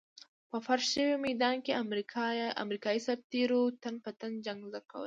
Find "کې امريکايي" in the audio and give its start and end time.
1.65-2.99